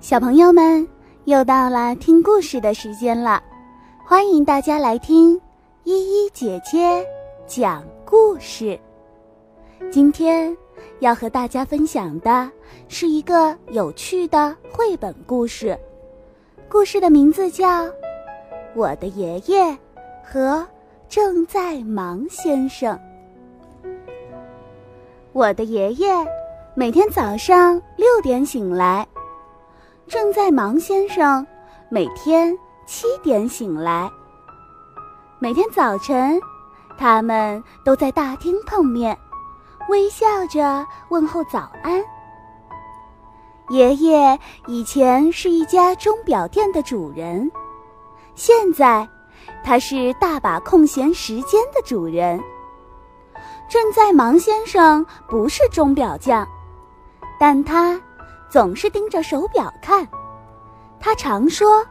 [0.00, 0.86] 小朋友们，
[1.24, 3.42] 又到了听故事的时间了，
[4.04, 5.34] 欢迎大家来听
[5.82, 7.04] 依依姐姐
[7.48, 8.78] 讲故事。
[9.90, 10.56] 今天
[11.00, 12.48] 要和大家分享的
[12.86, 15.76] 是一个有趣的绘本故事，
[16.68, 17.84] 故事的名字叫
[18.76, 19.76] 《我的爷爷
[20.22, 20.64] 和
[21.08, 22.96] 正在忙先生》。
[25.32, 26.08] 我的爷爷
[26.76, 29.04] 每天早上六点醒来。
[30.08, 31.46] 正在忙先生
[31.90, 34.10] 每天七点醒来。
[35.38, 36.40] 每天早晨，
[36.96, 39.18] 他们都在大厅碰面，
[39.90, 42.02] 微笑着问候早安。
[43.68, 47.52] 爷爷以前是一家钟表店的主人，
[48.34, 49.06] 现在
[49.62, 52.42] 他是大把空闲时间的主人。
[53.68, 56.48] 正在忙先生不是钟表匠，
[57.38, 58.00] 但他。
[58.48, 60.08] 总是盯着手表看，
[60.98, 61.84] 他常说：“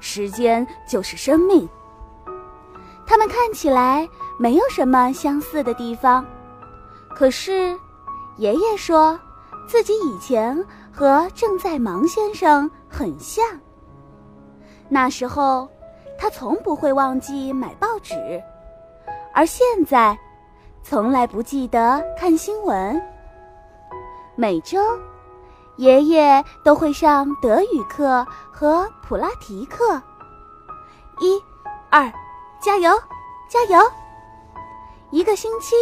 [0.00, 1.68] 时间就是生命。”
[3.06, 4.06] 他们看起来
[4.38, 6.24] 没有什么相似的地方，
[7.14, 7.78] 可是
[8.36, 9.18] 爷爷说
[9.66, 13.44] 自己以前和正在忙先生很像。
[14.88, 15.68] 那时候
[16.18, 18.42] 他从不会忘记买报纸，
[19.32, 20.18] 而现在
[20.82, 23.00] 从来不记得看新闻。
[24.34, 24.78] 每周。
[25.78, 30.02] 爷爷都会上德语课和普拉提课。
[31.20, 31.40] 一、
[31.88, 32.12] 二，
[32.60, 32.90] 加油，
[33.48, 33.80] 加油！
[35.10, 35.76] 一个星期，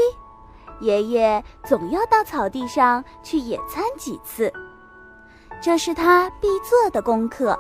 [0.81, 4.53] 爷爷总要到草地上去野餐几次，
[5.63, 7.59] 这是他必做的功课。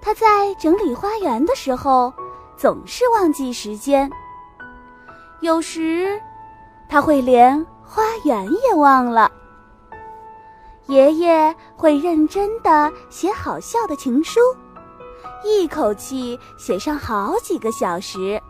[0.00, 2.12] 他在整理花园的时候，
[2.56, 4.10] 总是忘记时间。
[5.42, 6.20] 有时，
[6.88, 9.30] 他会连花园也忘了。
[10.88, 14.40] 爷爷会认真的写好笑的情书，
[15.44, 18.40] 一口气写上好几个小时。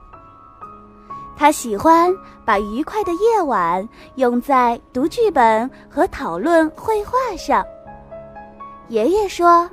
[1.37, 7.65] 他喜欢把愉快的夜晚用在读剧本和讨论绘画上。
[8.89, 9.69] 爷爷说，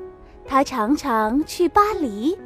[0.46, 2.38] 他常常去巴黎。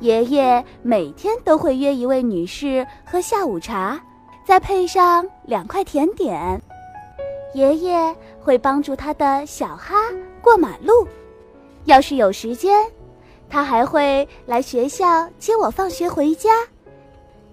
[0.00, 3.98] 爷爷每天都会约一位女士喝下午茶，
[4.44, 6.60] 再配上两块甜点。
[7.56, 9.94] 爷爷会帮助他的小哈
[10.42, 11.08] 过马路，
[11.86, 12.84] 要是有时间，
[13.48, 16.50] 他还会来学校接我放学回家。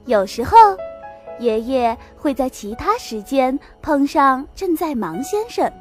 [0.03, 0.57] 有时候，
[1.39, 5.71] 爷爷会在其他时间碰上正在忙先生。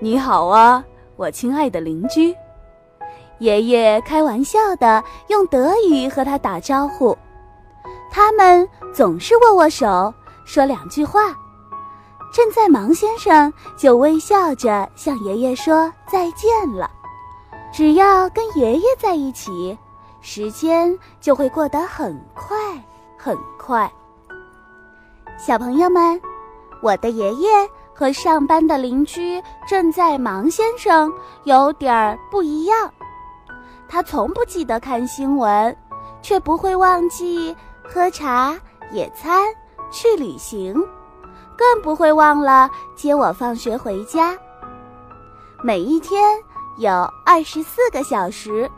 [0.00, 0.84] 你好啊，
[1.14, 2.34] 我亲爱的邻居。
[3.38, 7.16] 爷爷开玩笑的用德语和他打招呼，
[8.10, 10.12] 他们总是握握手，
[10.44, 11.32] 说两句话。
[12.32, 16.90] 正在忙先生就微笑着向爷爷说再见了。
[17.72, 19.76] 只要跟爷爷在一起，
[20.20, 22.56] 时间就会过得很快
[23.16, 23.90] 很快。
[25.38, 26.20] 小朋友们，
[26.82, 27.48] 我的爷爷
[27.94, 31.12] 和上班的邻居正在忙先生
[31.44, 32.90] 有点儿不一样。
[33.88, 35.76] 他从不记得看新闻，
[36.22, 37.54] 却不会忘记
[37.84, 38.58] 喝茶、
[38.90, 39.46] 野餐、
[39.90, 40.74] 去旅行。
[41.56, 44.36] 更不会忘了接我放学回家。
[45.62, 46.38] 每一天
[46.78, 46.90] 有
[47.24, 48.70] 二十四个小时，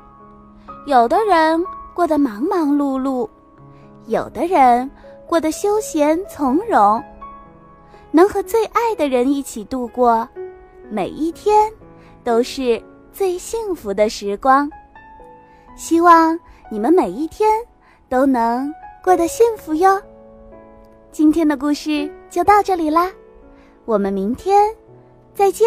[0.87, 3.29] 有的人过得忙忙碌碌，
[4.07, 4.89] 有的人
[5.27, 7.03] 过得休闲从容。
[8.11, 10.27] 能和最爱的人一起度过
[10.89, 11.71] 每一天，
[12.25, 14.71] 都是最幸福的时光。
[15.77, 16.39] 希望
[16.71, 17.51] 你们每一天
[18.09, 18.73] 都能
[19.05, 20.01] 过得幸福哟。
[21.13, 23.11] 今天的故事就到这里啦，
[23.85, 24.75] 我们明天
[25.35, 25.67] 再见。